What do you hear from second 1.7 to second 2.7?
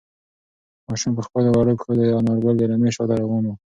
پښو د انارګل د